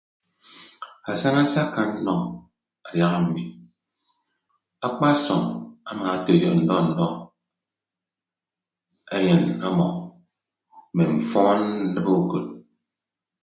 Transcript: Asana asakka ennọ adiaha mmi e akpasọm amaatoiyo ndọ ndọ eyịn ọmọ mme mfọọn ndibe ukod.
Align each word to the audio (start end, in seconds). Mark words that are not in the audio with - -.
Asana 1.11 1.39
asakka 1.45 1.81
ennọ 1.91 2.15
adiaha 2.87 3.17
mmi 3.23 3.43
e 3.49 3.53
akpasọm 4.85 5.41
amaatoiyo 5.89 6.49
ndọ 6.61 6.75
ndọ 6.89 7.07
eyịn 9.17 9.43
ọmọ 9.67 9.87
mme 10.93 11.03
mfọọn 11.17 11.59
ndibe 11.89 12.11
ukod. 12.21 12.45